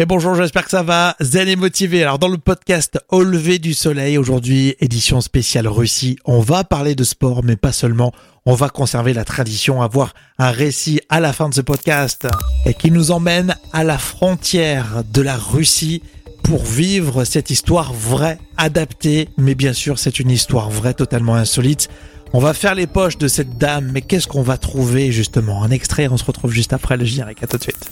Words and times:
Et 0.00 0.06
bonjour, 0.06 0.34
j'espère 0.34 0.64
que 0.64 0.70
ça 0.70 0.82
va. 0.82 1.14
Zen 1.20 1.46
et 1.46 1.56
motivé. 1.56 2.02
Alors 2.02 2.18
dans 2.18 2.28
le 2.28 2.38
podcast 2.38 2.98
Au 3.10 3.22
lever 3.22 3.58
du 3.58 3.74
soleil, 3.74 4.16
aujourd'hui, 4.16 4.74
édition 4.80 5.20
spéciale 5.20 5.68
Russie, 5.68 6.16
on 6.24 6.40
va 6.40 6.64
parler 6.64 6.94
de 6.94 7.04
sport, 7.04 7.44
mais 7.44 7.56
pas 7.56 7.72
seulement. 7.72 8.10
On 8.46 8.54
va 8.54 8.70
conserver 8.70 9.12
la 9.12 9.26
tradition, 9.26 9.82
avoir 9.82 10.14
un 10.38 10.52
récit 10.52 11.02
à 11.10 11.20
la 11.20 11.34
fin 11.34 11.50
de 11.50 11.54
ce 11.54 11.60
podcast 11.60 12.26
et 12.64 12.72
qui 12.72 12.90
nous 12.90 13.10
emmène 13.10 13.54
à 13.74 13.84
la 13.84 13.98
frontière 13.98 15.04
de 15.12 15.20
la 15.20 15.36
Russie 15.36 16.02
pour 16.44 16.64
vivre 16.64 17.24
cette 17.24 17.50
histoire 17.50 17.92
vraie, 17.92 18.38
adaptée, 18.56 19.28
mais 19.36 19.54
bien 19.54 19.74
sûr 19.74 19.98
c'est 19.98 20.18
une 20.18 20.30
histoire 20.30 20.70
vraie, 20.70 20.94
totalement 20.94 21.34
insolite. 21.34 21.90
On 22.32 22.38
va 22.38 22.54
faire 22.54 22.74
les 22.74 22.86
poches 22.86 23.18
de 23.18 23.28
cette 23.28 23.58
dame, 23.58 23.90
mais 23.92 24.00
qu'est-ce 24.00 24.28
qu'on 24.28 24.40
va 24.40 24.56
trouver 24.56 25.12
justement? 25.12 25.62
Un 25.62 25.70
extrait, 25.70 26.08
on 26.08 26.16
se 26.16 26.24
retrouve 26.24 26.52
juste 26.52 26.72
après 26.72 26.96
le 26.96 27.04
générique, 27.04 27.42
à 27.42 27.46
tout 27.46 27.58
de 27.58 27.64
suite. 27.64 27.90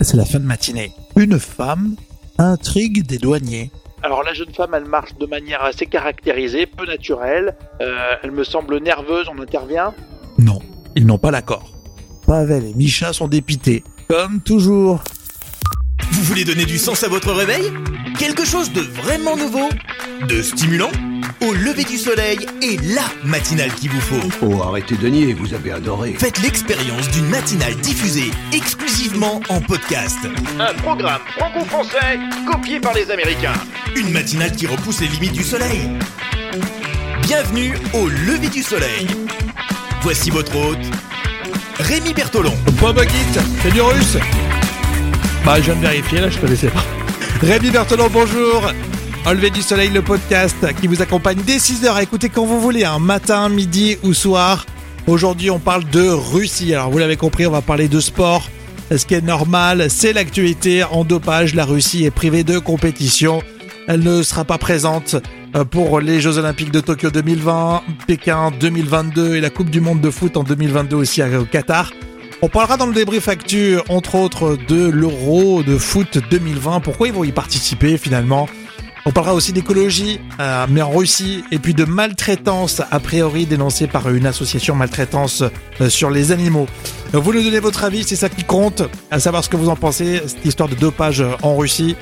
C'est 0.00 0.16
la 0.16 0.24
fin 0.24 0.38
de 0.38 0.44
matinée. 0.44 0.92
Une 1.16 1.38
femme 1.38 1.96
intrigue 2.38 3.06
des 3.06 3.18
douaniers. 3.18 3.70
Alors 4.02 4.22
la 4.22 4.34
jeune 4.34 4.52
femme, 4.52 4.74
elle 4.74 4.84
marche 4.84 5.14
de 5.14 5.26
manière 5.26 5.62
assez 5.64 5.86
caractérisée, 5.86 6.66
peu 6.66 6.86
naturelle. 6.86 7.56
Euh, 7.80 8.14
elle 8.22 8.32
me 8.32 8.44
semble 8.44 8.78
nerveuse, 8.80 9.26
on 9.34 9.40
intervient? 9.40 9.94
Non, 10.38 10.60
ils 10.94 11.06
n'ont 11.06 11.18
pas 11.18 11.30
l'accord. 11.30 11.72
Pavel 12.26 12.64
et 12.64 12.74
Micha 12.74 13.12
sont 13.12 13.28
dépités, 13.28 13.82
comme 14.08 14.40
toujours. 14.40 15.02
Vous 16.10 16.22
voulez 16.22 16.44
donner 16.44 16.64
du 16.64 16.78
sens 16.78 17.02
à 17.02 17.08
votre 17.08 17.32
réveil? 17.32 17.72
Quelque 18.18 18.44
chose 18.44 18.72
de 18.72 18.80
vraiment 18.80 19.36
nouveau? 19.36 19.68
De 20.28 20.42
stimulant? 20.42 20.90
Au 21.40 21.52
lever 21.52 21.84
du 21.84 21.98
soleil 21.98 22.46
et 22.62 22.76
la 22.78 23.02
matinale 23.24 23.72
qu'il 23.74 23.90
vous 23.90 24.00
faut. 24.00 24.28
Oh, 24.42 24.62
arrêtez 24.62 24.96
de 24.96 25.08
nier, 25.08 25.32
vous 25.34 25.52
avez 25.52 25.72
adoré. 25.72 26.14
Faites 26.18 26.40
l'expérience 26.40 27.08
d'une 27.10 27.28
matinale 27.28 27.74
diffusée 27.76 28.30
exclusivement 28.52 29.40
en 29.48 29.60
podcast. 29.60 30.18
Un 30.58 30.74
programme 30.74 31.20
franco-français 31.36 32.18
copié 32.50 32.80
par 32.80 32.94
les 32.94 33.10
Américains. 33.10 33.52
Une 33.96 34.10
matinale 34.10 34.52
qui 34.52 34.66
repousse 34.66 35.00
les 35.00 35.08
limites 35.08 35.32
du 35.32 35.42
soleil. 35.42 35.90
Bienvenue 37.22 37.74
au 37.92 38.08
lever 38.08 38.48
du 38.48 38.62
soleil. 38.62 39.06
Voici 40.02 40.30
votre 40.30 40.54
hôte, 40.56 40.78
Rémi 41.78 42.12
Bertolon. 42.14 42.54
Pas 42.80 42.92
Baguette, 42.92 43.40
c'est 43.62 43.72
du 43.72 43.80
russe 43.80 44.18
Bah, 45.44 45.56
je 45.56 45.62
viens 45.62 45.76
de 45.76 45.80
vérifier, 45.80 46.20
là, 46.20 46.30
je 46.30 46.38
connaissais 46.38 46.68
pas. 46.68 46.84
Rémi 47.42 47.70
Berthelon, 47.70 48.08
bonjour 48.12 48.70
Au 49.26 49.32
lever 49.32 49.48
du 49.48 49.62
soleil, 49.62 49.88
le 49.88 50.02
podcast 50.02 50.54
qui 50.78 50.86
vous 50.86 51.00
accompagne 51.00 51.38
dès 51.46 51.56
6h. 51.56 52.02
Écoutez 52.02 52.28
quand 52.28 52.44
vous 52.44 52.60
voulez, 52.60 52.84
un 52.84 52.98
matin, 52.98 53.48
midi 53.48 53.96
ou 54.02 54.12
soir. 54.12 54.66
Aujourd'hui, 55.06 55.50
on 55.50 55.58
parle 55.58 55.88
de 55.88 56.06
Russie. 56.06 56.74
Alors, 56.74 56.90
vous 56.90 56.98
l'avez 56.98 57.16
compris, 57.16 57.46
on 57.46 57.50
va 57.50 57.62
parler 57.62 57.88
de 57.88 58.00
sport. 58.00 58.50
Ce 58.94 59.06
qui 59.06 59.14
est 59.14 59.22
normal, 59.22 59.86
c'est 59.88 60.12
l'actualité. 60.12 60.84
En 60.84 61.04
dopage, 61.04 61.54
la 61.54 61.64
Russie 61.64 62.04
est 62.04 62.10
privée 62.10 62.44
de 62.44 62.58
compétition. 62.58 63.42
Elle 63.88 64.00
ne 64.00 64.22
sera 64.22 64.44
pas 64.44 64.58
présente 64.58 65.16
euh, 65.56 65.64
pour 65.64 66.00
les 66.00 66.20
Jeux 66.20 66.36
Olympiques 66.36 66.70
de 66.70 66.80
Tokyo 66.80 67.10
2020, 67.10 67.82
Pékin 68.06 68.50
2022 68.60 69.36
et 69.36 69.40
la 69.40 69.48
Coupe 69.48 69.70
du 69.70 69.80
Monde 69.80 70.02
de 70.02 70.10
foot 70.10 70.36
en 70.36 70.42
2022 70.42 70.96
aussi 70.96 71.22
au 71.22 71.46
Qatar. 71.46 71.92
On 72.42 72.50
parlera 72.50 72.76
dans 72.76 72.86
le 72.86 72.92
débrief 72.92 73.28
actu, 73.28 73.78
entre 73.88 74.16
autres, 74.16 74.58
de 74.68 74.90
l'Euro 74.90 75.62
de 75.62 75.78
foot 75.78 76.18
2020. 76.30 76.80
Pourquoi 76.80 77.08
ils 77.08 77.14
vont 77.14 77.24
y 77.24 77.32
participer 77.32 77.96
finalement? 77.96 78.48
On 79.06 79.10
parlera 79.12 79.34
aussi 79.34 79.52
d'écologie, 79.52 80.18
euh, 80.40 80.66
mais 80.70 80.80
en 80.80 80.90
Russie, 80.90 81.44
et 81.50 81.58
puis 81.58 81.74
de 81.74 81.84
maltraitance, 81.84 82.80
a 82.90 83.00
priori 83.00 83.44
dénoncée 83.44 83.86
par 83.86 84.08
une 84.08 84.24
association 84.24 84.74
maltraitance 84.74 85.42
euh, 85.80 85.90
sur 85.90 86.08
les 86.10 86.32
animaux. 86.32 86.66
Euh, 87.14 87.18
Vous 87.18 87.34
nous 87.34 87.42
donnez 87.42 87.60
votre 87.60 87.84
avis, 87.84 88.04
c'est 88.04 88.16
ça 88.16 88.30
qui 88.30 88.44
compte, 88.44 88.82
à 89.10 89.20
savoir 89.20 89.44
ce 89.44 89.50
que 89.50 89.56
vous 89.56 89.68
en 89.68 89.76
pensez, 89.76 90.22
cette 90.26 90.44
histoire 90.46 90.70
de 90.70 90.74
dopage 90.74 91.22
en 91.42 91.54
Russie. 91.54 91.96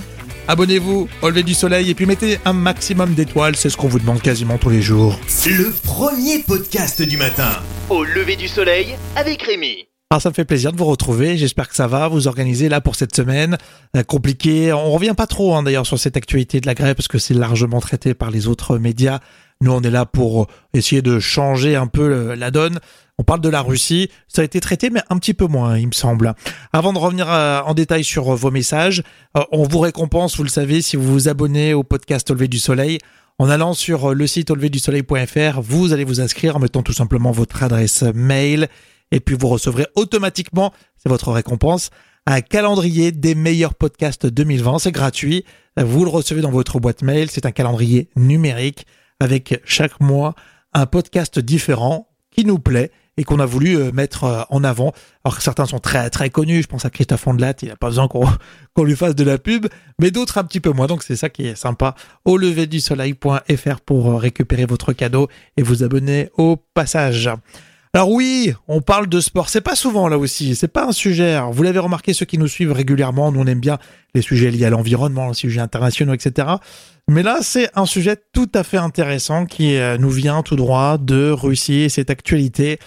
Abonnez-vous 0.46 1.08
au 1.22 1.28
lever 1.28 1.42
du 1.42 1.54
soleil 1.54 1.90
et 1.90 1.94
puis 1.94 2.06
mettez 2.06 2.38
un 2.44 2.52
maximum 2.52 3.14
d'étoiles, 3.14 3.56
c'est 3.56 3.70
ce 3.70 3.76
qu'on 3.76 3.88
vous 3.88 3.98
demande 4.00 4.22
quasiment 4.22 4.58
tous 4.58 4.70
les 4.70 4.82
jours. 4.82 5.18
Le 5.46 5.72
premier 5.84 6.38
podcast 6.40 7.02
du 7.02 7.16
matin. 7.16 7.50
Au 7.90 8.04
lever 8.04 8.36
du 8.36 8.46
soleil 8.46 8.94
avec 9.16 9.42
Rémi. 9.42 9.86
Alors 10.12 10.20
ça 10.20 10.28
me 10.28 10.34
fait 10.34 10.44
plaisir 10.44 10.72
de 10.72 10.76
vous 10.76 10.84
retrouver, 10.84 11.38
j'espère 11.38 11.70
que 11.70 11.74
ça 11.74 11.86
va, 11.86 12.06
vous 12.06 12.28
organiser 12.28 12.68
là 12.68 12.82
pour 12.82 12.96
cette 12.96 13.16
semaine, 13.16 13.56
euh, 13.96 14.02
compliqué, 14.02 14.70
on 14.70 14.90
revient 14.90 15.14
pas 15.16 15.26
trop 15.26 15.54
hein, 15.54 15.62
d'ailleurs 15.62 15.86
sur 15.86 15.98
cette 15.98 16.18
actualité 16.18 16.60
de 16.60 16.66
la 16.66 16.74
grève 16.74 16.94
parce 16.94 17.08
que 17.08 17.16
c'est 17.16 17.32
largement 17.32 17.80
traité 17.80 18.12
par 18.12 18.30
les 18.30 18.46
autres 18.46 18.76
médias, 18.76 19.20
nous 19.62 19.72
on 19.72 19.80
est 19.80 19.90
là 19.90 20.04
pour 20.04 20.48
essayer 20.74 21.00
de 21.00 21.18
changer 21.18 21.76
un 21.76 21.86
peu 21.86 22.02
euh, 22.12 22.36
la 22.36 22.50
donne, 22.50 22.78
on 23.16 23.24
parle 23.24 23.40
de 23.40 23.48
la 23.48 23.62
Russie, 23.62 24.10
ça 24.28 24.42
a 24.42 24.44
été 24.44 24.60
traité 24.60 24.90
mais 24.90 25.00
un 25.08 25.16
petit 25.16 25.32
peu 25.32 25.46
moins 25.46 25.78
il 25.78 25.86
me 25.86 25.92
semble. 25.92 26.34
Avant 26.74 26.92
de 26.92 26.98
revenir 26.98 27.32
euh, 27.32 27.62
en 27.62 27.72
détail 27.72 28.04
sur 28.04 28.34
vos 28.34 28.50
messages, 28.50 29.02
on 29.50 29.62
vous 29.62 29.78
récompense, 29.78 30.36
vous 30.36 30.44
le 30.44 30.50
savez, 30.50 30.82
si 30.82 30.96
vous 30.96 31.10
vous 31.10 31.28
abonnez 31.30 31.72
au 31.72 31.84
podcast 31.84 32.30
Au 32.30 32.34
lever 32.34 32.48
du 32.48 32.58
soleil, 32.58 32.98
en 33.38 33.48
allant 33.48 33.72
sur 33.72 34.12
le 34.12 34.26
site 34.26 34.50
auleverdusoleil.fr, 34.50 35.62
vous 35.62 35.94
allez 35.94 36.04
vous 36.04 36.20
inscrire 36.20 36.56
en 36.56 36.58
mettant 36.58 36.82
tout 36.82 36.92
simplement 36.92 37.32
votre 37.32 37.62
adresse 37.62 38.04
mail 38.14 38.68
et 39.12 39.20
puis 39.20 39.36
vous 39.38 39.48
recevrez 39.48 39.86
automatiquement, 39.94 40.72
c'est 40.96 41.08
votre 41.08 41.30
récompense, 41.30 41.90
un 42.26 42.40
calendrier 42.40 43.12
des 43.12 43.34
meilleurs 43.34 43.74
podcasts 43.74 44.26
2020. 44.26 44.80
C'est 44.80 44.92
gratuit. 44.92 45.44
Vous 45.76 46.04
le 46.04 46.10
recevez 46.10 46.40
dans 46.40 46.50
votre 46.50 46.80
boîte 46.80 47.02
mail. 47.02 47.30
C'est 47.30 47.46
un 47.46 47.50
calendrier 47.50 48.08
numérique 48.16 48.86
avec 49.20 49.60
chaque 49.64 50.00
mois 50.00 50.34
un 50.72 50.86
podcast 50.86 51.38
différent 51.38 52.08
qui 52.30 52.44
nous 52.44 52.58
plaît 52.58 52.90
et 53.18 53.24
qu'on 53.24 53.40
a 53.40 53.46
voulu 53.46 53.76
euh, 53.76 53.92
mettre 53.92 54.24
euh, 54.24 54.42
en 54.48 54.64
avant. 54.64 54.92
Alors 55.22 55.36
que 55.36 55.42
certains 55.42 55.66
sont 55.66 55.78
très 55.78 56.08
très 56.08 56.30
connus, 56.30 56.62
je 56.62 56.66
pense 56.66 56.86
à 56.86 56.90
Christophe 56.90 57.26
Ondelat, 57.26 57.54
il 57.60 57.68
n'a 57.68 57.76
pas 57.76 57.88
besoin 57.88 58.08
qu'on 58.74 58.84
lui 58.84 58.96
fasse 58.96 59.14
de 59.14 59.24
la 59.24 59.36
pub, 59.36 59.66
mais 60.00 60.10
d'autres 60.10 60.38
un 60.38 60.44
petit 60.44 60.60
peu 60.60 60.70
moins. 60.70 60.86
Donc 60.86 61.02
c'est 61.02 61.16
ça 61.16 61.28
qui 61.28 61.46
est 61.46 61.54
sympa. 61.54 61.94
Au 62.24 62.38
lever 62.38 62.66
du 62.66 62.80
soleil.fr 62.80 63.80
pour 63.84 64.10
euh, 64.10 64.16
récupérer 64.16 64.64
votre 64.64 64.94
cadeau 64.94 65.28
et 65.58 65.62
vous 65.62 65.84
abonner 65.84 66.30
au 66.38 66.56
passage. 66.56 67.28
Alors 67.94 68.10
oui, 68.10 68.54
on 68.68 68.80
parle 68.80 69.06
de 69.06 69.20
sport. 69.20 69.50
C'est 69.50 69.60
pas 69.60 69.76
souvent 69.76 70.08
là 70.08 70.16
aussi. 70.16 70.56
C'est 70.56 70.68
pas 70.68 70.86
un 70.86 70.92
sujet. 70.92 71.38
Vous 71.50 71.62
l'avez 71.62 71.78
remarqué, 71.78 72.14
ceux 72.14 72.24
qui 72.24 72.38
nous 72.38 72.48
suivent 72.48 72.72
régulièrement, 72.72 73.30
nous 73.30 73.40
on 73.40 73.46
aime 73.46 73.60
bien 73.60 73.78
les 74.14 74.22
sujets 74.22 74.50
liés 74.50 74.64
à 74.64 74.70
l'environnement, 74.70 75.28
les 75.28 75.34
sujets 75.34 75.60
internationaux, 75.60 76.14
etc. 76.14 76.48
Mais 77.06 77.22
là, 77.22 77.40
c'est 77.42 77.68
un 77.74 77.84
sujet 77.84 78.16
tout 78.32 78.48
à 78.54 78.64
fait 78.64 78.78
intéressant 78.78 79.44
qui 79.44 79.76
euh, 79.76 79.98
nous 79.98 80.08
vient 80.08 80.42
tout 80.42 80.56
droit 80.56 80.96
de 80.96 81.30
Russie 81.30 81.80
et 81.80 81.88
cette 81.90 82.08
actualité 82.08 82.78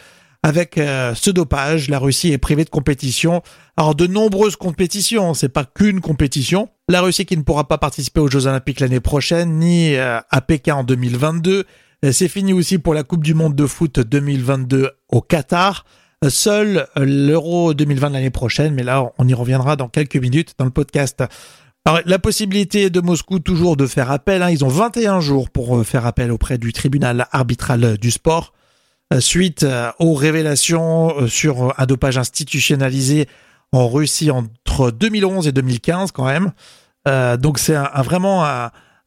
avec 0.42 0.80
euh, 0.80 1.14
ce 1.14 1.30
dopage. 1.30 1.88
La 1.88 2.00
Russie 2.00 2.32
est 2.32 2.40
privée 2.40 2.66
de 2.66 2.72
compétition. 2.72 3.44
Alors 3.78 3.94
de 3.94 4.08
nombreuses 4.08 4.56
compétitions, 4.56 5.36
c'est 5.36 5.50
pas 5.50 5.66
qu'une 5.66 6.02
compétition. 6.02 6.70
La 6.90 7.02
Russie 7.02 7.28
qui 7.28 7.38
ne 7.38 7.44
pourra 7.44 7.68
pas 7.68 7.78
participer 7.78 8.22
aux 8.22 8.28
Jeux 8.28 8.48
Olympiques 8.48 8.80
l'année 8.80 9.02
prochaine, 9.02 9.60
ni 9.60 9.96
euh, 9.96 10.20
à 10.32 10.42
Pékin 10.42 10.78
en 10.78 10.84
2022. 10.84 11.66
Euh, 12.06 12.12
C'est 12.12 12.28
fini 12.28 12.54
aussi 12.54 12.78
pour 12.78 12.94
la 12.94 13.04
Coupe 13.04 13.24
du 13.24 13.34
Monde 13.34 13.56
de 13.56 13.66
foot 13.66 14.00
2022 14.00 14.92
au 15.10 15.22
Qatar. 15.22 15.86
Euh, 16.24 16.30
Seul 16.30 16.88
euh, 16.98 17.06
l'Euro 17.06 17.74
2020 17.74 18.10
de 18.10 18.14
l'année 18.14 18.30
prochaine, 18.30 18.74
mais 18.74 18.84
là 18.84 19.12
on 19.18 19.28
y 19.28 19.34
reviendra 19.34 19.76
dans 19.76 19.90
quelques 19.90 20.16
minutes 20.16 20.54
dans 20.58 20.66
le 20.66 20.72
podcast. 20.72 21.24
Alors, 21.88 22.02
la 22.06 22.18
possibilité 22.18 22.90
de 22.90 23.00
Moscou 23.00 23.40
toujours 23.40 23.78
de 23.78 23.86
faire 23.86 24.10
appel, 24.10 24.42
hein, 24.42 24.50
ils 24.50 24.66
ont 24.66 24.70
21 24.70 25.20
jours 25.20 25.50
pour 25.52 25.86
faire 25.86 26.06
appel 26.08 26.32
auprès 26.32 26.58
du 26.58 26.74
tribunal 26.74 27.28
arbitral 27.32 27.98
du 28.00 28.10
sport 28.10 28.54
suite 29.20 29.64
aux 30.00 30.16
révélations 30.16 31.28
sur 31.28 31.80
un 31.80 31.86
dopage 31.86 32.18
institutionnalisé 32.18 33.28
en 33.72 33.88
Russie 33.88 34.32
entre 34.32 34.90
2011 34.90 35.48
et 35.48 35.52
2015 35.52 36.12
quand 36.12 36.26
même. 36.26 36.54
Donc 37.38 37.60
c'est 37.60 37.78
vraiment 38.04 38.44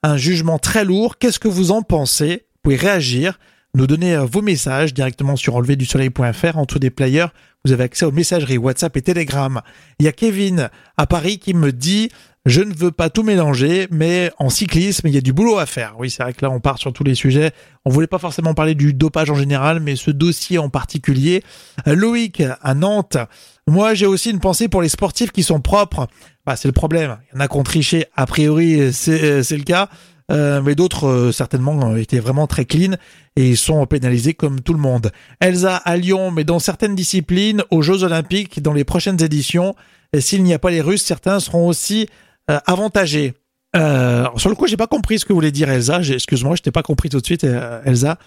un 0.04 0.16
jugement 0.16 0.60
très 0.60 0.84
lourd. 0.84 1.19
Qu'est-ce 1.19 1.41
que 1.41 1.48
vous 1.48 1.72
en 1.72 1.82
pensez 1.82 2.47
Vous 2.59 2.71
pouvez 2.71 2.77
réagir, 2.77 3.39
nous 3.75 3.87
donner 3.87 4.17
euh, 4.17 4.25
vos 4.25 4.43
messages 4.43 4.93
directement 4.93 5.37
sur 5.37 5.57
enleverdusoleil.fr 5.57 6.59
en 6.59 6.65
dessous 6.65 6.79
des 6.79 6.91
players. 6.91 7.29
Vous 7.65 7.73
avez 7.73 7.85
accès 7.85 8.05
aux 8.05 8.13
messageries 8.13 8.59
WhatsApp 8.59 8.97
et 8.97 9.03
Telegram. 9.03 9.61
Il 10.01 10.07
y 10.07 10.09
a 10.09 10.13
Kevin 10.13 10.71
à 10.97 11.07
Paris 11.07 11.39
qui 11.39 11.55
me 11.55 11.73
dit 11.73 12.11
je 12.47 12.63
ne 12.63 12.73
veux 12.73 12.91
pas 12.91 13.11
tout 13.11 13.23
mélanger, 13.23 13.89
mais 13.91 14.31
en 14.39 14.49
cyclisme, 14.49 15.07
il 15.07 15.15
y 15.15 15.19
a 15.19 15.21
du 15.21 15.34
boulot 15.34 15.59
à 15.59 15.66
faire. 15.66 15.97
Oui, 15.99 16.09
c'est 16.09 16.22
vrai 16.22 16.33
que 16.33 16.45
là, 16.45 16.51
on 16.51 16.60
part 16.60 16.78
sur 16.78 16.95
tous 16.95 17.05
les 17.05 17.15
sujets. 17.15 17.53
On 17.84 17.91
voulait 17.91 18.07
pas 18.07 18.19
forcément 18.19 18.55
parler 18.55 18.75
du 18.75 18.95
dopage 18.95 19.28
en 19.28 19.34
général, 19.34 19.81
mais 19.81 19.97
ce 19.97 20.11
dossier 20.11 20.57
en 20.57 20.71
particulier. 20.71 21.43
Euh, 21.87 21.95
Loïc 21.95 22.43
à 22.63 22.75
Nantes. 22.75 23.19
Moi, 23.66 23.93
j'ai 23.93 24.07
aussi 24.07 24.31
une 24.31 24.41
pensée 24.41 24.69
pour 24.69 24.81
les 24.81 24.89
sportifs 24.89 25.31
qui 25.31 25.43
sont 25.43 25.61
propres. 25.61 26.09
Bah, 26.47 26.57
c'est 26.57 26.69
le 26.69 26.72
problème. 26.72 27.19
Il 27.31 27.34
y 27.34 27.39
en 27.39 27.41
a 27.41 27.49
qui 27.49 27.57
ont 27.59 27.65
triché. 27.65 28.07
A 28.16 28.25
priori, 28.25 28.95
c'est 28.95 29.22
euh, 29.22 29.43
c'est 29.43 29.59
le 29.59 29.65
cas. 29.65 29.91
Euh, 30.30 30.60
mais 30.60 30.75
d'autres, 30.75 31.07
euh, 31.07 31.33
certainement, 31.33 31.92
euh, 31.92 31.97
étaient 31.97 32.19
vraiment 32.19 32.47
très 32.47 32.66
clean 32.66 32.97
et 33.36 33.48
ils 33.51 33.57
sont 33.57 33.84
pénalisés 33.86 34.34
comme 34.34 34.60
tout 34.60 34.75
le 34.75 34.78
monde. 34.78 35.10
Elsa 35.41 35.77
à 35.77 35.97
Lyon, 35.97 36.30
mais 36.30 36.45
dans 36.45 36.59
certaines 36.59 36.95
disciplines, 36.95 37.63
aux 37.71 37.80
Jeux 37.80 38.03
Olympiques, 38.03 38.60
dans 38.63 38.75
les 38.75 38.84
prochaines 38.84 39.22
éditions, 39.22 39.75
s'il 40.19 40.42
n'y 40.42 40.53
a 40.53 40.59
pas 40.59 40.71
les 40.71 40.80
Russes, 40.80 41.03
certains 41.04 41.41
seront 41.41 41.66
aussi 41.66 42.09
euh, 42.51 42.59
avantagés. 42.66 43.34
Euh, 43.77 44.27
sur 44.36 44.51
le 44.51 44.54
coup, 44.54 44.66
j'ai 44.66 44.77
pas 44.77 44.86
compris 44.86 45.19
ce 45.19 45.25
que 45.25 45.33
voulait 45.33 45.53
dire 45.53 45.71
Elsa. 45.71 46.01
Excuse-moi, 46.01 46.57
je 46.57 46.63
t'ai 46.63 46.72
pas 46.72 46.83
compris 46.83 47.09
tout 47.09 47.21
de 47.21 47.27
suite, 47.27 47.45
Elsa, 47.84 48.19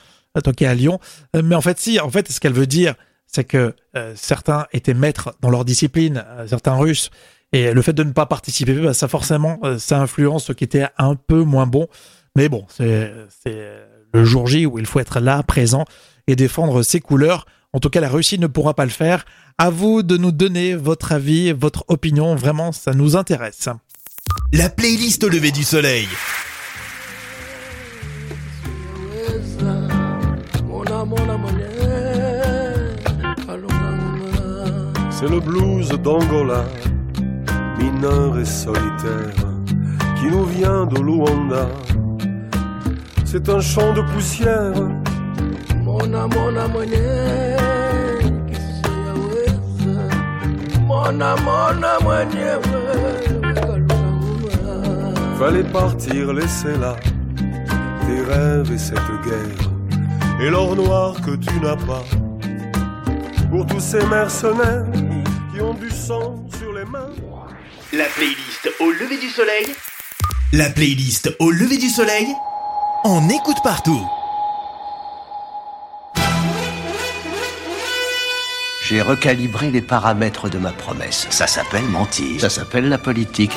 toi 0.44 0.54
qui 0.54 0.64
es 0.64 0.68
à 0.68 0.76
Lyon. 0.76 1.00
Mais 1.34 1.56
en 1.56 1.62
fait, 1.62 1.80
si, 1.80 2.00
en 2.00 2.10
fait, 2.10 2.32
ce 2.32 2.40
qu'elle 2.40 2.54
veut 2.54 2.68
dire, 2.68 2.94
c'est 3.26 3.44
que 3.44 3.74
certains 4.14 4.68
étaient 4.72 4.94
maîtres 4.94 5.36
dans 5.42 5.50
leur 5.50 5.66
discipline, 5.66 6.24
certains 6.48 6.76
Russes, 6.76 7.10
Et 7.54 7.74
le 7.74 7.82
fait 7.82 7.94
de 7.94 8.04
ne 8.04 8.12
pas 8.12 8.26
participer, 8.26 8.74
bah, 8.74 8.94
ça 8.94 9.08
forcément, 9.08 9.60
ça 9.78 10.00
influence 10.00 10.46
ce 10.46 10.54
qui 10.54 10.64
était 10.64 10.88
un 10.98 11.16
peu 11.16 11.44
moins 11.44 11.68
bon. 11.68 11.88
Mais 12.36 12.48
bon, 12.48 12.66
c'est 12.70 13.12
le 14.14 14.26
jour 14.26 14.48
J 14.48 14.66
où 14.66 14.80
il 14.80 14.86
faut 14.86 15.00
être 15.00 15.20
là, 15.20 15.44
présent 15.44 15.86
et 16.28 16.36
défendre 16.36 16.82
ses 16.84 17.00
couleurs. 17.00 17.46
En 17.74 17.80
tout 17.80 17.90
cas, 17.90 18.02
la 18.02 18.10
Russie 18.10 18.40
ne 18.40 18.48
pourra 18.48 18.74
pas 18.74 18.86
le 18.86 18.92
faire. 18.92 19.26
À 19.58 19.70
vous 19.70 20.04
de 20.04 20.18
nous 20.18 20.32
donner 20.32 20.76
votre 20.76 21.12
avis, 21.12 21.52
votre 21.52 21.86
opinion. 21.88 22.36
Vraiment, 22.36 22.72
ça 22.72 22.94
nous 22.94 23.16
intéresse. 23.16 23.70
La 24.54 24.70
playlist 24.70 25.24
au 25.24 25.30
lever 25.30 25.52
du 25.52 25.64
soleil. 25.64 26.08
C'est 35.12 35.30
le 35.30 35.40
blues 35.40 35.90
d'Angola, 35.90 36.66
mineur 37.82 38.38
et 38.40 38.46
solitaire, 38.46 39.36
qui 40.18 40.28
nous 40.28 40.46
vient 40.46 40.86
de 40.86 41.00
Luanda. 41.02 41.68
C'est 43.26 43.48
un 43.50 43.60
champ 43.60 43.94
de 43.94 44.02
poussière. 44.14 44.74
Mona, 45.84 46.28
mona, 46.28 46.68
Mona, 50.88 51.36
mona, 51.46 51.98
Fallait 55.40 55.64
partir, 55.64 56.34
laisser 56.34 56.78
là 56.78 56.96
tes 58.06 58.22
rêves 58.32 58.72
et 58.72 58.78
cette 58.78 59.12
guerre 59.26 59.72
et 60.42 60.50
l'or 60.50 60.76
noir 60.76 61.16
que 61.22 61.36
tu 61.36 61.60
n'as 61.60 61.76
pas. 61.76 62.04
Pour 63.50 63.66
tous 63.66 63.80
ces 63.80 64.06
mercenaires 64.08 64.86
qui 65.54 65.62
ont 65.62 65.74
du 65.74 65.90
sang 65.90 66.44
sur 66.58 66.74
les 66.74 66.86
mains. 66.86 67.31
La 67.94 68.06
playlist 68.06 68.72
au 68.80 68.90
lever 68.90 69.18
du 69.18 69.28
soleil. 69.28 69.66
La 70.54 70.70
playlist 70.70 71.36
au 71.40 71.52
lever 71.52 71.78
du 71.78 71.90
soleil. 71.90 72.26
On 73.04 73.28
écoute 73.28 73.58
partout. 73.66 74.02
J'ai 78.88 79.02
recalibré 79.02 79.72
les 79.72 79.82
paramètres 79.82 80.48
de 80.48 80.58
ma 80.58 80.72
promesse. 80.72 81.28
Ça 81.32 81.48
s'appelle 81.48 81.84
mentir. 81.84 82.40
Ça 82.40 82.50
s'appelle 82.50 82.88
la 82.88 82.98
politique. 82.98 83.52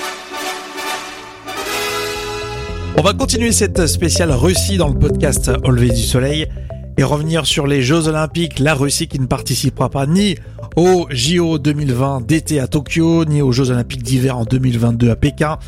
On 2.96 3.02
va 3.02 3.12
continuer 3.12 3.52
cette 3.52 3.86
spéciale 3.86 4.32
Russie 4.32 4.78
dans 4.78 4.88
le 4.88 4.98
podcast 4.98 5.52
Au 5.62 5.70
lever 5.70 5.90
du 5.90 6.02
soleil 6.02 6.48
et 6.96 7.04
revenir 7.04 7.46
sur 7.46 7.66
les 7.66 7.82
Jeux 7.82 8.08
Olympiques, 8.08 8.58
la 8.58 8.74
Russie 8.74 9.08
qui 9.08 9.18
ne 9.18 9.26
participera 9.26 9.88
pas 9.88 10.06
ni 10.06 10.36
aux 10.76 11.06
JO 11.10 11.58
2020 11.58 12.26
d'été 12.26 12.60
à 12.60 12.66
Tokyo, 12.66 13.24
ni 13.24 13.42
aux 13.42 13.52
Jeux 13.52 13.70
Olympiques 13.70 14.02
d'hiver 14.02 14.38
en 14.38 14.44
2022 14.44 15.10
à 15.10 15.16
Pékin. 15.16 15.58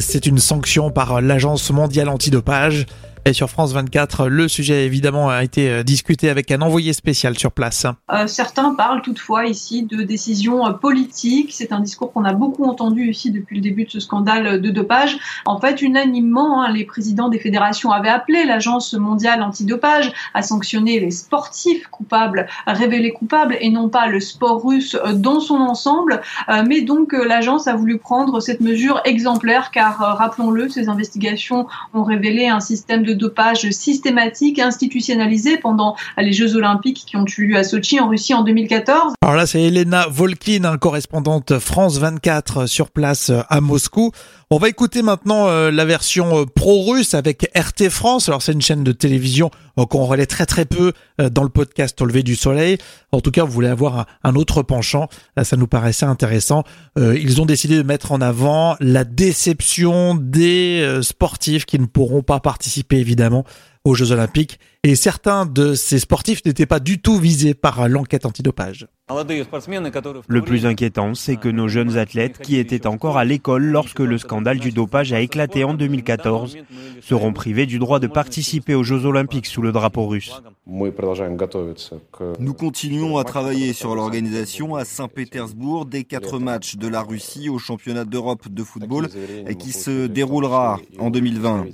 C'est 0.00 0.26
une 0.26 0.38
sanction 0.38 0.90
par 0.90 1.20
l'Agence 1.20 1.70
mondiale 1.70 2.08
antidopage. 2.08 2.86
Et 3.24 3.34
sur 3.34 3.48
France 3.48 3.72
24, 3.72 4.26
le 4.26 4.48
sujet 4.48 4.84
évidemment 4.84 5.30
a 5.30 5.44
été 5.44 5.70
euh, 5.70 5.82
discuté 5.84 6.28
avec 6.28 6.50
un 6.50 6.60
envoyé 6.60 6.92
spécial 6.92 7.38
sur 7.38 7.52
place. 7.52 7.86
Euh, 8.10 8.26
certains 8.26 8.74
parlent 8.74 9.00
toutefois 9.00 9.46
ici 9.46 9.84
de 9.84 10.02
décisions 10.02 10.66
euh, 10.66 10.72
politiques. 10.72 11.52
C'est 11.52 11.72
un 11.72 11.78
discours 11.78 12.12
qu'on 12.12 12.24
a 12.24 12.32
beaucoup 12.32 12.64
entendu 12.64 13.10
ici 13.10 13.30
depuis 13.30 13.56
le 13.56 13.62
début 13.62 13.84
de 13.84 13.90
ce 13.90 14.00
scandale 14.00 14.60
de 14.60 14.70
dopage. 14.70 15.18
En 15.46 15.60
fait, 15.60 15.82
unanimement, 15.82 16.64
hein, 16.64 16.72
les 16.72 16.84
présidents 16.84 17.28
des 17.28 17.38
fédérations 17.38 17.92
avaient 17.92 18.08
appelé 18.08 18.44
l'Agence 18.44 18.92
mondiale 18.94 19.40
antidopage 19.40 20.12
à 20.34 20.42
sanctionner 20.42 20.98
les 20.98 21.12
sportifs 21.12 21.86
coupables, 21.86 22.48
révélés 22.66 23.12
coupables, 23.12 23.56
et 23.60 23.70
non 23.70 23.88
pas 23.88 24.08
le 24.08 24.18
sport 24.18 24.64
russe 24.64 24.96
dans 25.14 25.38
son 25.38 25.56
ensemble. 25.56 26.22
mais 26.66 26.80
donc, 26.80 27.12
l'agence 27.12 27.68
a 27.68 27.74
voulu 27.76 27.98
prendre 27.98 28.40
cette 28.40 28.60
mesure 28.60 29.00
exemplaire 29.04 29.70
car, 29.70 29.98
rappelons-le, 29.98 30.68
ces 30.68 30.88
investigations 30.88 31.66
ont 31.94 32.02
révélé 32.02 32.48
un 32.48 32.60
système 32.60 33.04
de 33.04 33.11
de 33.12 33.18
dopage 33.18 33.70
systématique 33.70 34.58
institutionnalisé 34.58 35.58
pendant 35.58 35.96
les 36.18 36.32
Jeux 36.32 36.56
Olympiques 36.56 37.04
qui 37.06 37.16
ont 37.16 37.24
eu 37.38 37.48
lieu 37.48 37.56
à 37.56 37.64
Sochi 37.64 38.00
en 38.00 38.08
Russie 38.08 38.34
en 38.34 38.42
2014. 38.42 39.14
Alors 39.22 39.36
là, 39.36 39.46
c'est 39.46 39.62
Elena 39.62 40.06
Volkin, 40.08 40.76
correspondante 40.78 41.58
France 41.58 41.98
24 41.98 42.66
sur 42.66 42.90
place 42.90 43.30
à 43.48 43.60
Moscou. 43.60 44.12
On 44.54 44.58
va 44.58 44.68
écouter 44.68 45.00
maintenant 45.00 45.48
euh, 45.48 45.70
la 45.70 45.86
version 45.86 46.40
euh, 46.40 46.44
pro-russe 46.44 47.14
avec 47.14 47.50
RT 47.56 47.88
France. 47.88 48.28
Alors 48.28 48.42
c'est 48.42 48.52
une 48.52 48.60
chaîne 48.60 48.84
de 48.84 48.92
télévision 48.92 49.50
euh, 49.78 49.86
qu'on 49.86 50.04
relaie 50.04 50.26
très 50.26 50.44
très 50.44 50.66
peu 50.66 50.92
dans 51.18 51.42
le 51.42 51.48
podcast 51.48 51.98
Au 52.02 52.04
lever 52.04 52.22
du 52.22 52.36
soleil. 52.36 52.76
En 53.12 53.20
tout 53.20 53.30
cas, 53.30 53.44
vous 53.44 53.50
voulez 53.52 53.68
avoir 53.68 54.06
un 54.24 54.34
autre 54.34 54.62
penchant, 54.62 55.08
ça 55.40 55.56
nous 55.56 55.68
paraissait 55.68 56.06
intéressant. 56.06 56.64
Ils 56.96 57.40
ont 57.40 57.46
décidé 57.46 57.76
de 57.76 57.82
mettre 57.82 58.10
en 58.10 58.20
avant 58.20 58.76
la 58.80 59.04
déception 59.04 60.16
des 60.16 60.98
sportifs 61.02 61.64
qui 61.64 61.78
ne 61.78 61.86
pourront 61.86 62.22
pas 62.22 62.40
participer 62.40 63.01
évidemment 63.02 63.44
aux 63.84 63.94
Jeux 63.94 64.12
Olympiques. 64.12 64.58
Et 64.84 64.96
certains 64.96 65.46
de 65.46 65.74
ces 65.74 66.00
sportifs 66.00 66.44
n'étaient 66.44 66.66
pas 66.66 66.80
du 66.80 67.00
tout 67.00 67.16
visés 67.16 67.54
par 67.54 67.88
l'enquête 67.88 68.26
antidopage. 68.26 68.88
Le 70.28 70.42
plus 70.42 70.66
inquiétant, 70.66 71.14
c'est 71.14 71.36
que 71.36 71.48
nos 71.48 71.68
jeunes 71.68 71.98
athlètes 71.98 72.38
qui 72.38 72.56
étaient 72.56 72.86
encore 72.86 73.16
à 73.16 73.24
l'école 73.24 73.64
lorsque 73.64 74.00
le 74.00 74.18
scandale 74.18 74.58
du 74.58 74.72
dopage 74.72 75.12
a 75.12 75.20
éclaté 75.20 75.62
en 75.62 75.74
2014 75.74 76.56
seront 77.00 77.32
privés 77.32 77.66
du 77.66 77.78
droit 77.78 78.00
de 78.00 78.08
participer 78.08 78.74
aux 78.74 78.82
Jeux 78.82 79.04
olympiques 79.04 79.46
sous 79.46 79.62
le 79.62 79.70
drapeau 79.70 80.06
russe. 80.06 80.42
Nous 80.66 82.54
continuons 82.54 83.18
à 83.18 83.24
travailler 83.24 83.72
sur 83.72 83.94
l'organisation 83.94 84.74
à 84.74 84.84
Saint-Pétersbourg 84.84 85.86
des 85.86 86.02
quatre 86.02 86.40
matchs 86.40 86.76
de 86.76 86.88
la 86.88 87.02
Russie 87.02 87.48
au 87.48 87.58
championnat 87.58 88.04
d'Europe 88.04 88.48
de 88.48 88.64
football 88.64 89.08
qui 89.58 89.72
se 89.72 90.06
déroulera 90.06 90.80
en 90.98 91.10
2020. 91.10 91.66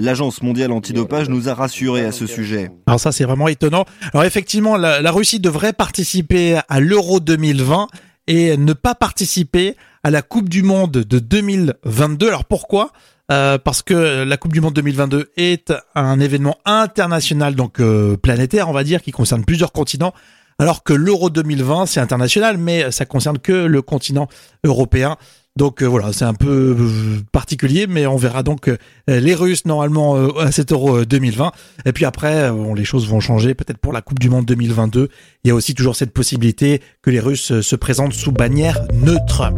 L'Agence 0.00 0.42
mondiale 0.42 0.72
antidopage 0.72 1.28
nous 1.28 1.48
a 1.48 1.54
rassurés 1.54 2.04
à 2.04 2.12
ce 2.12 2.26
sujet. 2.26 2.70
Alors 2.86 3.00
ça, 3.00 3.12
c'est 3.12 3.24
vraiment 3.24 3.48
étonnant. 3.48 3.84
Alors 4.12 4.24
effectivement, 4.24 4.76
la, 4.76 5.10
Russie 5.10 5.40
devrait 5.40 5.72
participer 5.72 6.60
à 6.68 6.80
l'Euro 6.80 7.20
2020 7.20 7.88
et 8.26 8.56
ne 8.56 8.72
pas 8.72 8.94
participer 8.94 9.76
à 10.04 10.10
la 10.10 10.22
Coupe 10.22 10.48
du 10.48 10.62
Monde 10.62 10.92
de 10.92 11.18
2022. 11.18 12.28
Alors 12.28 12.44
pourquoi? 12.44 12.92
Euh, 13.30 13.58
Parce 13.58 13.82
que 13.82 14.24
la 14.24 14.36
Coupe 14.36 14.52
du 14.52 14.60
Monde 14.60 14.74
2022 14.74 15.30
est 15.36 15.72
un 15.94 16.20
événement 16.20 16.58
international, 16.64 17.54
donc 17.54 17.80
euh, 17.80 18.16
planétaire, 18.16 18.68
on 18.68 18.72
va 18.72 18.84
dire, 18.84 19.02
qui 19.02 19.10
concerne 19.10 19.44
plusieurs 19.44 19.72
continents. 19.72 20.12
Alors 20.58 20.82
que 20.82 20.92
l'Euro 20.92 21.30
2020, 21.30 21.86
c'est 21.86 22.00
international, 22.00 22.58
mais 22.58 22.90
ça 22.90 23.04
concerne 23.04 23.38
que 23.38 23.52
le 23.52 23.82
continent 23.82 24.28
européen. 24.64 25.16
Donc 25.56 25.82
euh, 25.82 25.86
voilà, 25.86 26.12
c'est 26.12 26.24
un 26.24 26.34
peu 26.34 26.76
euh, 26.78 27.20
particulier, 27.30 27.86
mais 27.86 28.06
on 28.06 28.16
verra 28.16 28.42
donc 28.42 28.68
euh, 28.68 28.78
les 29.06 29.34
Russes 29.34 29.66
normalement 29.66 30.14
à 30.38 30.50
cet 30.50 30.72
Euro 30.72 31.04
2020. 31.04 31.52
Et 31.84 31.92
puis 31.92 32.06
après, 32.06 32.50
les 32.74 32.84
choses 32.84 33.06
vont 33.06 33.20
changer 33.20 33.54
peut-être 33.54 33.78
pour 33.78 33.92
la 33.92 34.00
Coupe 34.00 34.18
du 34.18 34.30
Monde 34.30 34.46
2022. 34.46 35.08
Il 35.44 35.48
y 35.48 35.50
a 35.50 35.54
aussi 35.54 35.74
toujours 35.74 35.96
cette 35.96 36.12
possibilité 36.12 36.80
que 37.02 37.10
les 37.10 37.20
Russes 37.20 37.60
se 37.60 37.76
présentent 37.76 38.14
sous 38.14 38.32
bannière 38.32 38.80
neutre. 38.94 39.52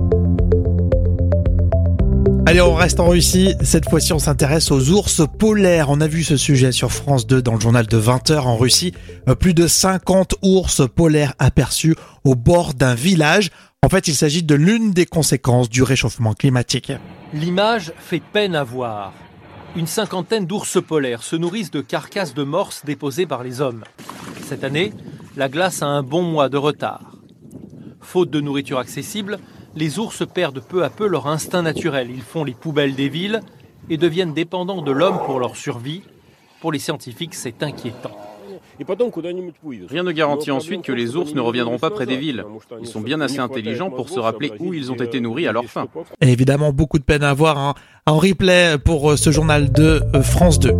Allez, 2.46 2.60
on 2.60 2.74
reste 2.74 3.00
en 3.00 3.08
Russie. 3.08 3.54
Cette 3.62 3.88
fois-ci, 3.88 4.12
on 4.12 4.18
s'intéresse 4.18 4.70
aux 4.70 4.90
ours 4.90 5.22
polaires. 5.38 5.86
On 5.88 6.00
a 6.00 6.06
vu 6.06 6.22
ce 6.24 6.36
sujet 6.36 6.72
sur 6.72 6.92
France 6.92 7.26
2 7.26 7.40
dans 7.40 7.54
le 7.54 7.60
journal 7.60 7.86
de 7.86 7.98
20h 7.98 8.40
en 8.40 8.56
Russie. 8.56 8.92
Plus 9.40 9.54
de 9.54 9.66
50 9.66 10.34
ours 10.42 10.82
polaires 10.94 11.32
aperçus 11.38 11.94
au 12.24 12.34
bord 12.34 12.74
d'un 12.74 12.94
village. 12.94 13.50
En 13.84 13.90
fait, 13.90 14.08
il 14.08 14.14
s'agit 14.14 14.42
de 14.42 14.54
l'une 14.54 14.92
des 14.92 15.04
conséquences 15.04 15.68
du 15.68 15.82
réchauffement 15.82 16.32
climatique. 16.32 16.90
L'image 17.34 17.92
fait 17.98 18.22
peine 18.32 18.56
à 18.56 18.64
voir. 18.64 19.12
Une 19.76 19.86
cinquantaine 19.86 20.46
d'ours 20.46 20.82
polaires 20.82 21.22
se 21.22 21.36
nourrissent 21.36 21.70
de 21.70 21.82
carcasses 21.82 22.32
de 22.32 22.44
morses 22.44 22.86
déposées 22.86 23.26
par 23.26 23.44
les 23.44 23.60
hommes. 23.60 23.84
Cette 24.46 24.64
année, 24.64 24.94
la 25.36 25.50
glace 25.50 25.82
a 25.82 25.86
un 25.86 26.02
bon 26.02 26.22
mois 26.22 26.48
de 26.48 26.56
retard. 26.56 27.18
Faute 28.00 28.30
de 28.30 28.40
nourriture 28.40 28.78
accessible, 28.78 29.38
les 29.76 29.98
ours 29.98 30.22
perdent 30.32 30.62
peu 30.66 30.82
à 30.82 30.88
peu 30.88 31.06
leur 31.06 31.26
instinct 31.26 31.60
naturel. 31.60 32.08
Ils 32.10 32.22
font 32.22 32.42
les 32.42 32.54
poubelles 32.54 32.94
des 32.94 33.10
villes 33.10 33.42
et 33.90 33.98
deviennent 33.98 34.32
dépendants 34.32 34.80
de 34.80 34.92
l'homme 34.92 35.20
pour 35.26 35.38
leur 35.38 35.56
survie. 35.56 36.00
Pour 36.62 36.72
les 36.72 36.78
scientifiques, 36.78 37.34
c'est 37.34 37.62
inquiétant. 37.62 38.16
Rien 39.88 40.02
ne 40.02 40.12
garantit 40.12 40.50
ensuite 40.50 40.82
que 40.82 40.92
les 40.92 41.16
ours 41.16 41.34
ne 41.34 41.40
reviendront 41.40 41.78
pas 41.78 41.90
près 41.90 42.06
des 42.06 42.16
villes. 42.16 42.44
Ils 42.80 42.86
sont 42.86 43.00
bien 43.00 43.20
assez 43.20 43.38
intelligents 43.38 43.90
pour 43.90 44.08
se 44.08 44.18
rappeler 44.20 44.52
où 44.58 44.74
ils 44.74 44.90
ont 44.90 44.96
été 44.96 45.20
nourris 45.20 45.46
à 45.46 45.52
leur 45.52 45.64
faim. 45.64 45.86
évidemment, 46.20 46.72
beaucoup 46.72 46.98
de 46.98 47.04
peine 47.04 47.22
à 47.22 47.30
avoir 47.30 47.58
hein. 47.58 47.74
en 48.06 48.18
replay 48.18 48.76
pour 48.84 49.12
euh, 49.12 49.16
ce 49.16 49.30
journal 49.30 49.72
de 49.72 50.02
euh, 50.14 50.22
France 50.22 50.58
2. 50.58 50.72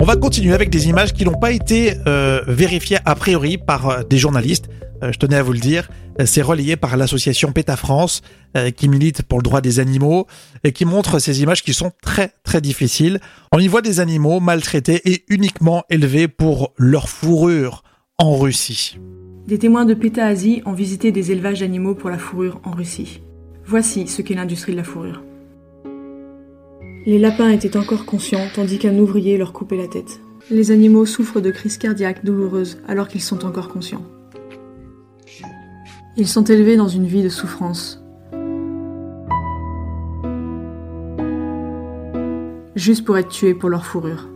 On 0.00 0.04
va 0.04 0.16
continuer 0.16 0.52
avec 0.52 0.68
des 0.70 0.88
images 0.88 1.12
qui 1.14 1.24
n'ont 1.24 1.38
pas 1.38 1.50
été 1.50 1.94
euh, 2.06 2.42
vérifiées 2.46 2.98
a 3.04 3.14
priori 3.14 3.56
par 3.56 4.04
des 4.04 4.18
journalistes. 4.18 4.68
Euh, 5.04 5.12
je 5.12 5.18
tenais 5.18 5.36
à 5.36 5.42
vous 5.42 5.52
le 5.52 5.58
dire, 5.58 5.88
euh, 6.20 6.26
c'est 6.26 6.42
relayé 6.42 6.76
par 6.76 6.96
l'association 6.96 7.52
PETA 7.52 7.76
France 7.76 8.22
euh, 8.56 8.70
qui 8.70 8.88
milite 8.88 9.22
pour 9.22 9.38
le 9.38 9.42
droit 9.42 9.60
des 9.60 9.80
animaux 9.80 10.26
et 10.64 10.72
qui 10.72 10.84
montre 10.84 11.18
ces 11.18 11.42
images 11.42 11.62
qui 11.62 11.74
sont 11.74 11.92
très 12.02 12.32
très 12.42 12.60
difficiles. 12.60 13.20
On 13.52 13.58
y 13.58 13.68
voit 13.68 13.82
des 13.82 14.00
animaux 14.00 14.40
maltraités 14.40 15.02
et 15.04 15.24
uniquement 15.28 15.84
élevés 15.90 16.28
pour 16.28 16.72
leur 16.76 17.08
fourrure 17.08 17.82
en 18.18 18.36
Russie. 18.36 18.98
Des 19.46 19.58
témoins 19.58 19.84
de 19.84 19.94
Péta-Asie 19.94 20.62
ont 20.64 20.72
visité 20.72 21.12
des 21.12 21.32
élevages 21.32 21.60
d'animaux 21.60 21.94
pour 21.94 22.08
la 22.08 22.18
fourrure 22.18 22.60
en 22.64 22.70
Russie. 22.70 23.20
Voici 23.66 24.08
ce 24.08 24.22
qu'est 24.22 24.34
l'industrie 24.34 24.72
de 24.72 24.78
la 24.78 24.84
fourrure. 24.84 25.22
Les 27.06 27.18
lapins 27.18 27.50
étaient 27.50 27.76
encore 27.76 28.06
conscients 28.06 28.46
tandis 28.54 28.78
qu'un 28.78 28.96
ouvrier 28.96 29.36
leur 29.36 29.52
coupait 29.52 29.76
la 29.76 29.88
tête. 29.88 30.20
Les 30.50 30.70
animaux 30.70 31.04
souffrent 31.04 31.40
de 31.40 31.50
crises 31.50 31.76
cardiaques 31.76 32.24
douloureuses 32.24 32.78
alors 32.88 33.08
qu'ils 33.08 33.22
sont 33.22 33.44
encore 33.44 33.68
conscients. 33.68 34.02
Ils 36.16 36.28
sont 36.28 36.44
élevés 36.44 36.76
dans 36.76 36.88
une 36.88 37.06
vie 37.06 37.22
de 37.22 37.28
souffrance. 37.28 38.00
Juste 42.76 43.04
pour 43.04 43.18
être 43.18 43.28
tués 43.28 43.54
pour 43.54 43.68
leur 43.68 43.84
fourrure. 43.84 44.28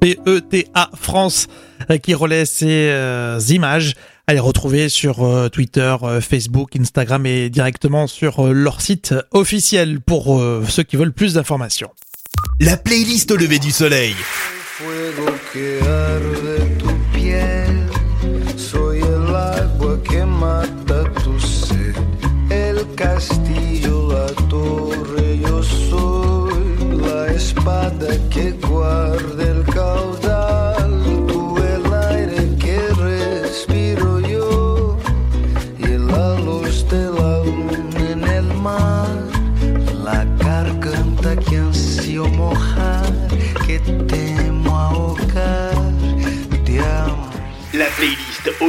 PETA 0.00 0.90
France 0.94 1.46
euh, 1.90 1.98
qui 1.98 2.14
relaie 2.14 2.44
ces 2.44 2.88
euh, 2.90 3.38
images 3.48 3.94
à 4.26 4.34
les 4.34 4.40
retrouver 4.40 4.88
sur 4.88 5.24
euh, 5.24 5.48
Twitter, 5.48 5.96
Facebook, 6.20 6.76
Instagram 6.76 7.24
et 7.24 7.48
directement 7.48 8.06
sur 8.06 8.48
leur 8.52 8.80
site 8.80 9.14
officiel 9.30 10.00
pour 10.00 10.42
ceux 10.68 10.82
qui 10.82 10.96
veulent 10.96 11.12
plus 11.12 11.34
d'informations. 11.34 11.90
La 12.60 12.76
playlist 12.76 13.30
au 13.30 13.36
lever 13.36 13.58
du 13.58 13.70
soleil. 13.70 14.14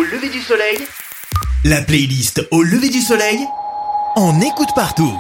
Au 0.04 0.16
lever 0.16 0.30
du 0.30 0.42
soleil. 0.42 0.78
La 1.64 1.82
playlist 1.82 2.46
au 2.52 2.62
lever 2.62 2.90
du 2.90 3.00
soleil. 3.00 3.40
On 4.18 4.42
écoute 4.42 4.70
partout. 4.76 5.14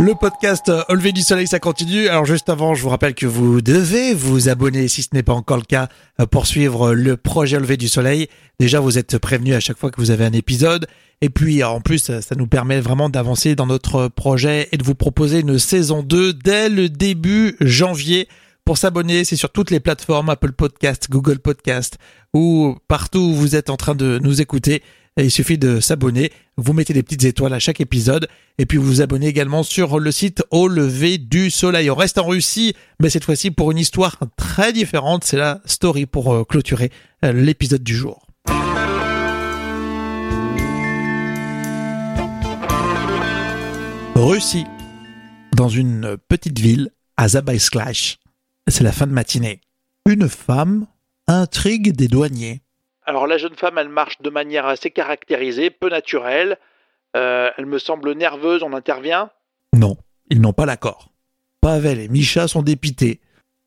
Le 0.00 0.14
podcast 0.14 0.72
Au 0.88 0.94
lever 0.94 1.12
du 1.12 1.20
soleil, 1.20 1.46
ça 1.46 1.60
continue. 1.60 2.08
Alors 2.08 2.24
juste 2.24 2.48
avant, 2.48 2.74
je 2.74 2.82
vous 2.82 2.88
rappelle 2.88 3.14
que 3.14 3.26
vous 3.26 3.60
devez 3.60 4.14
vous 4.14 4.48
abonner 4.48 4.88
si 4.88 5.02
ce 5.02 5.10
n'est 5.12 5.22
pas 5.22 5.34
encore 5.34 5.58
le 5.58 5.62
cas 5.62 5.88
pour 6.30 6.46
suivre 6.46 6.92
le 6.92 7.16
projet 7.16 7.56
Au 7.56 7.60
lever 7.60 7.76
du 7.76 7.88
soleil. 7.88 8.28
Déjà, 8.58 8.80
vous 8.80 8.98
êtes 8.98 9.18
prévenu 9.18 9.54
à 9.54 9.60
chaque 9.60 9.78
fois 9.78 9.92
que 9.92 10.00
vous 10.00 10.10
avez 10.10 10.24
un 10.24 10.32
épisode. 10.32 10.88
Et 11.20 11.30
puis, 11.30 11.62
en 11.62 11.80
plus, 11.80 12.10
ça 12.20 12.34
nous 12.36 12.48
permet 12.48 12.80
vraiment 12.80 13.08
d'avancer 13.08 13.54
dans 13.54 13.66
notre 13.66 14.08
projet 14.08 14.68
et 14.72 14.76
de 14.76 14.84
vous 14.84 14.96
proposer 14.96 15.40
une 15.40 15.58
saison 15.58 16.02
2 16.02 16.32
dès 16.32 16.68
le 16.68 16.88
début 16.88 17.56
janvier. 17.60 18.28
Pour 18.68 18.76
s'abonner, 18.76 19.24
c'est 19.24 19.34
sur 19.34 19.48
toutes 19.48 19.70
les 19.70 19.80
plateformes, 19.80 20.28
Apple 20.28 20.52
Podcast, 20.52 21.06
Google 21.08 21.38
Podcast, 21.38 21.96
ou 22.34 22.76
partout 22.86 23.20
où 23.20 23.34
vous 23.34 23.56
êtes 23.56 23.70
en 23.70 23.78
train 23.78 23.94
de 23.94 24.20
nous 24.22 24.42
écouter. 24.42 24.82
Il 25.16 25.30
suffit 25.30 25.56
de 25.56 25.80
s'abonner, 25.80 26.30
vous 26.58 26.74
mettez 26.74 26.92
des 26.92 27.02
petites 27.02 27.24
étoiles 27.24 27.54
à 27.54 27.60
chaque 27.60 27.80
épisode, 27.80 28.28
et 28.58 28.66
puis 28.66 28.76
vous 28.76 28.84
vous 28.84 29.00
abonnez 29.00 29.26
également 29.26 29.62
sur 29.62 29.98
le 29.98 30.12
site 30.12 30.44
Au 30.50 30.68
lever 30.68 31.16
du 31.16 31.50
soleil. 31.50 31.90
On 31.90 31.94
reste 31.94 32.18
en 32.18 32.26
Russie, 32.26 32.74
mais 33.00 33.08
cette 33.08 33.24
fois-ci 33.24 33.50
pour 33.50 33.70
une 33.70 33.78
histoire 33.78 34.18
très 34.36 34.74
différente. 34.74 35.24
C'est 35.24 35.38
la 35.38 35.62
story 35.64 36.04
pour 36.04 36.34
euh, 36.34 36.44
clôturer 36.44 36.92
euh, 37.24 37.32
l'épisode 37.32 37.82
du 37.82 37.96
jour. 37.96 38.26
Russie, 44.14 44.66
dans 45.56 45.70
une 45.70 46.18
petite 46.28 46.58
ville, 46.58 46.90
à 47.16 47.28
Zabaïsklash 47.28 48.18
c'est 48.70 48.84
la 48.84 48.92
fin 48.92 49.06
de 49.06 49.12
matinée. 49.12 49.60
Une 50.06 50.28
femme 50.28 50.86
intrigue 51.26 51.92
des 51.92 52.08
douaniers. 52.08 52.62
Alors 53.04 53.26
la 53.26 53.38
jeune 53.38 53.54
femme, 53.54 53.78
elle 53.78 53.88
marche 53.88 54.20
de 54.20 54.30
manière 54.30 54.66
assez 54.66 54.90
caractérisée, 54.90 55.70
peu 55.70 55.88
naturelle. 55.88 56.58
Euh, 57.16 57.50
elle 57.56 57.66
me 57.66 57.78
semble 57.78 58.12
nerveuse, 58.12 58.62
on 58.62 58.74
intervient? 58.74 59.30
Non, 59.74 59.96
ils 60.30 60.40
n'ont 60.40 60.52
pas 60.52 60.66
l'accord. 60.66 61.12
Pavel 61.60 61.98
et 62.00 62.08
Misha 62.08 62.48
sont 62.48 62.62
dépités. 62.62 63.20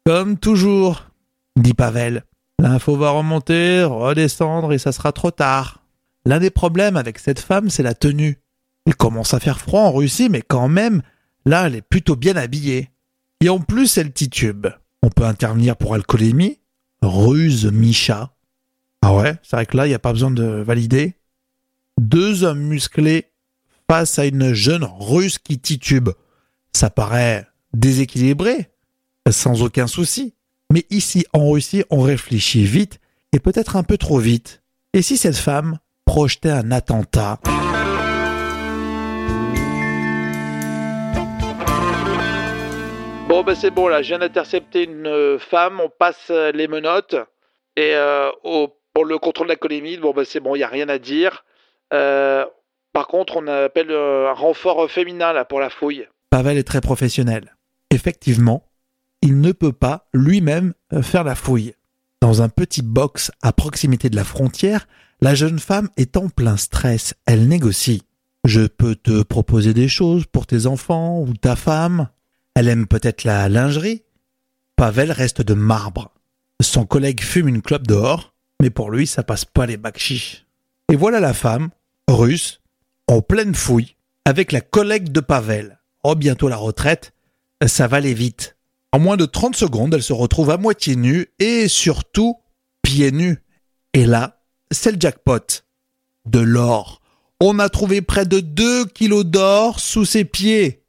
Comme 0.05 0.37
toujours, 0.37 1.07
dit 1.55 1.73
Pavel. 1.73 2.23
L'info 2.59 2.95
va 2.95 3.09
remonter, 3.11 3.83
redescendre 3.83 4.73
et 4.73 4.77
ça 4.77 4.91
sera 4.91 5.11
trop 5.11 5.31
tard. 5.31 5.83
L'un 6.25 6.39
des 6.39 6.51
problèmes 6.51 6.97
avec 6.97 7.17
cette 7.17 7.39
femme, 7.39 7.69
c'est 7.69 7.83
la 7.83 7.95
tenue. 7.95 8.37
Il 8.85 8.95
commence 8.95 9.33
à 9.33 9.39
faire 9.39 9.59
froid 9.59 9.81
en 9.81 9.91
Russie, 9.91 10.29
mais 10.29 10.41
quand 10.41 10.67
même, 10.67 11.01
là, 11.45 11.67
elle 11.67 11.75
est 11.75 11.81
plutôt 11.81 12.15
bien 12.15 12.35
habillée. 12.35 12.89
Et 13.41 13.49
en 13.49 13.59
plus, 13.59 13.97
elle 13.97 14.11
titube. 14.11 14.67
On 15.03 15.09
peut 15.09 15.25
intervenir 15.25 15.75
pour 15.77 15.93
alcoolémie, 15.93 16.59
ruse 17.01 17.65
Micha. 17.65 18.33
Ah 19.01 19.15
ouais, 19.15 19.33
c'est 19.41 19.55
vrai 19.55 19.65
que 19.65 19.77
là, 19.77 19.85
il 19.87 19.89
n'y 19.89 19.95
a 19.95 19.99
pas 19.99 20.13
besoin 20.13 20.31
de 20.31 20.43
valider. 20.43 21.15
Deux 21.99 22.43
hommes 22.43 22.61
musclés 22.61 23.31
face 23.89 24.19
à 24.19 24.25
une 24.25 24.53
jeune 24.53 24.83
russe 24.83 25.37
qui 25.37 25.59
titube. 25.59 26.09
Ça 26.73 26.89
paraît 26.89 27.47
déséquilibré, 27.73 28.69
sans 29.29 29.63
aucun 29.63 29.87
souci. 29.87 30.33
Mais 30.71 30.85
ici, 30.89 31.25
en 31.33 31.49
Russie, 31.49 31.83
on 31.89 32.01
réfléchit 32.01 32.63
vite 32.63 32.99
et 33.33 33.39
peut-être 33.39 33.75
un 33.75 33.83
peu 33.83 33.97
trop 33.97 34.19
vite. 34.19 34.61
Et 34.93 35.01
si 35.01 35.17
cette 35.17 35.37
femme 35.37 35.79
projetait 36.05 36.51
un 36.51 36.71
attentat? 36.71 37.39
Bon, 43.31 43.43
ben 43.43 43.55
c'est 43.55 43.71
bon, 43.71 43.87
là, 43.87 44.01
je 44.01 44.09
viens 44.09 44.19
d'intercepter 44.19 44.83
une 44.83 45.07
euh, 45.07 45.39
femme, 45.39 45.79
on 45.79 45.87
passe 45.87 46.27
euh, 46.31 46.51
les 46.51 46.67
menottes. 46.67 47.15
Et 47.77 47.93
euh, 47.95 48.29
pour 48.93 49.05
le 49.05 49.17
contrôle 49.19 49.47
de 49.47 49.53
la 49.53 49.55
colémie, 49.55 49.95
bon, 49.95 50.11
ben 50.11 50.25
c'est 50.25 50.41
bon, 50.41 50.53
il 50.53 50.57
n'y 50.57 50.65
a 50.65 50.67
rien 50.67 50.89
à 50.89 50.97
dire. 50.97 51.45
par 51.89 53.07
contre, 53.07 53.37
on 53.37 53.47
appelle 53.47 53.89
un 53.89 54.33
renfort 54.33 54.91
féminin 54.91 55.31
là, 55.31 55.45
pour 55.45 55.61
la 55.61 55.69
fouille. 55.69 56.09
Pavel 56.29 56.57
est 56.57 56.67
très 56.67 56.81
professionnel. 56.81 57.55
Effectivement, 57.89 58.65
il 59.21 59.39
ne 59.39 59.53
peut 59.53 59.71
pas 59.71 60.09
lui-même 60.13 60.73
faire 61.01 61.23
la 61.23 61.35
fouille. 61.35 61.73
Dans 62.19 62.41
un 62.41 62.49
petit 62.49 62.81
box 62.81 63.31
à 63.41 63.53
proximité 63.53 64.09
de 64.09 64.17
la 64.17 64.25
frontière, 64.25 64.89
la 65.21 65.35
jeune 65.35 65.59
femme 65.59 65.87
est 65.95 66.17
en 66.17 66.27
plein 66.27 66.57
stress. 66.57 67.13
Elle 67.25 67.47
négocie. 67.47 68.03
Je 68.43 68.67
peux 68.67 68.95
te 68.95 69.23
proposer 69.23 69.73
des 69.73 69.87
choses 69.87 70.25
pour 70.25 70.47
tes 70.47 70.65
enfants 70.65 71.21
ou 71.21 71.33
ta 71.37 71.55
femme? 71.55 72.09
Elle 72.55 72.67
aime 72.67 72.87
peut-être 72.87 73.23
la 73.23 73.49
lingerie. 73.49 74.03
Pavel 74.75 75.11
reste 75.11 75.41
de 75.41 75.53
marbre. 75.53 76.11
Son 76.61 76.85
collègue 76.85 77.21
fume 77.21 77.47
une 77.47 77.61
clope 77.61 77.87
dehors, 77.87 78.33
mais 78.61 78.69
pour 78.69 78.91
lui, 78.91 79.07
ça 79.07 79.23
passe 79.23 79.45
pas 79.45 79.65
les 79.65 79.77
bakchis. 79.77 80.45
Et 80.91 80.95
voilà 80.95 81.19
la 81.19 81.33
femme, 81.33 81.69
russe, 82.07 82.61
en 83.07 83.21
pleine 83.21 83.55
fouille, 83.55 83.95
avec 84.25 84.51
la 84.51 84.61
collègue 84.61 85.11
de 85.11 85.19
Pavel. 85.19 85.79
Oh, 86.03 86.15
bientôt 86.15 86.47
la 86.47 86.57
retraite, 86.57 87.13
ça 87.65 87.87
va 87.87 87.97
aller 87.97 88.13
vite. 88.13 88.57
En 88.91 88.99
moins 88.99 89.17
de 89.17 89.25
30 89.25 89.55
secondes, 89.55 89.93
elle 89.93 90.03
se 90.03 90.13
retrouve 90.13 90.49
à 90.49 90.57
moitié 90.57 90.95
nue 90.95 91.27
et 91.39 91.67
surtout 91.67 92.39
pieds 92.81 93.11
nus. 93.11 93.39
Et 93.93 94.05
là, 94.05 94.41
c'est 94.71 94.91
le 94.91 94.99
jackpot. 94.99 95.63
De 96.25 96.39
l'or. 96.39 97.01
On 97.39 97.57
a 97.57 97.69
trouvé 97.69 98.01
près 98.01 98.25
de 98.25 98.39
2 98.39 98.85
kilos 98.85 99.25
d'or 99.25 99.79
sous 99.79 100.05
ses 100.05 100.25
pieds, 100.25 100.83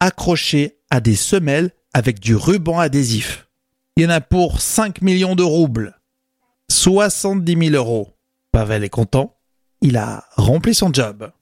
accrochés 0.00 0.78
à 0.94 1.00
des 1.00 1.16
semelles 1.16 1.72
avec 1.92 2.20
du 2.20 2.36
ruban 2.36 2.78
adhésif. 2.78 3.48
Il 3.96 4.04
y 4.04 4.06
en 4.06 4.10
a 4.10 4.20
pour 4.20 4.60
5 4.60 5.02
millions 5.02 5.34
de 5.34 5.42
roubles. 5.42 5.98
70 6.70 7.70
000 7.70 7.74
euros. 7.74 8.14
Pavel 8.52 8.84
est 8.84 8.90
content. 8.90 9.36
Il 9.80 9.96
a 9.96 10.24
rempli 10.36 10.72
son 10.72 10.92
job. 10.92 11.32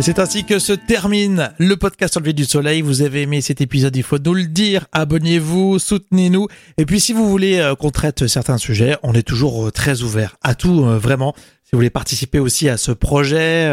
C'est 0.00 0.18
ainsi 0.18 0.44
que 0.44 0.58
se 0.58 0.72
termine 0.72 1.52
le 1.58 1.76
podcast 1.76 2.16
Enlevé 2.16 2.32
du 2.32 2.46
Soleil. 2.46 2.80
Vous 2.80 3.02
avez 3.02 3.22
aimé 3.22 3.42
cet 3.42 3.60
épisode, 3.60 3.94
il 3.94 4.02
faut 4.02 4.18
nous 4.18 4.32
le 4.32 4.46
dire. 4.46 4.86
Abonnez-vous, 4.92 5.78
soutenez-nous. 5.78 6.48
Et 6.78 6.86
puis 6.86 6.98
si 6.98 7.12
vous 7.12 7.28
voulez 7.28 7.58
euh, 7.58 7.74
qu'on 7.74 7.90
traite 7.90 8.26
certains 8.26 8.56
sujets, 8.56 8.96
on 9.02 9.12
est 9.12 9.22
toujours 9.22 9.66
euh, 9.66 9.70
très 9.70 10.00
ouvert 10.00 10.36
à 10.42 10.54
tout, 10.54 10.86
euh, 10.86 10.96
vraiment. 10.96 11.34
Si 11.36 11.72
vous 11.72 11.78
voulez 11.78 11.90
participer 11.90 12.38
aussi 12.38 12.70
à 12.70 12.78
ce 12.78 12.90
projet, 12.90 13.70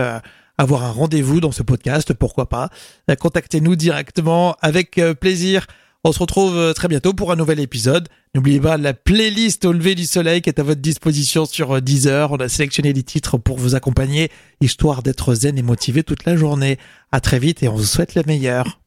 avoir 0.57 0.83
un 0.83 0.91
rendez-vous 0.91 1.39
dans 1.39 1.51
ce 1.51 1.63
podcast, 1.63 2.13
pourquoi 2.13 2.47
pas, 2.47 2.69
contactez-nous 3.19 3.75
directement 3.75 4.55
avec 4.61 5.01
plaisir. 5.19 5.67
On 6.05 6.13
se 6.13 6.19
retrouve 6.19 6.55
euh, 6.55 6.71
très 6.71 6.87
bientôt 6.87 7.13
pour 7.13 7.33
un 7.33 7.35
nouvel 7.35 7.59
épisode. 7.59 8.07
N'oubliez 8.33 8.61
pas 8.61 8.77
la 8.77 8.93
playlist 8.93 9.65
au 9.65 9.73
lever 9.73 9.95
du 9.95 10.05
soleil 10.05 10.41
qui 10.41 10.49
est 10.49 10.59
à 10.59 10.63
votre 10.63 10.79
disposition 10.79 11.43
sur 11.43 11.75
euh, 11.75 11.81
Deezer. 11.81 12.31
On 12.31 12.37
a 12.37 12.47
sélectionné 12.47 12.93
des 12.93 13.03
titres 13.03 13.37
pour 13.37 13.57
vous 13.57 13.75
accompagner, 13.75 14.31
histoire 14.61 15.03
d'être 15.03 15.33
zen 15.33 15.57
et 15.57 15.61
motivé 15.61 16.03
toute 16.03 16.23
la 16.23 16.37
journée. 16.37 16.77
À 17.11 17.19
très 17.19 17.37
vite 17.37 17.63
et 17.63 17.67
on 17.67 17.75
vous 17.75 17.83
souhaite 17.83 18.15
le 18.15 18.23
meilleur. 18.25 18.79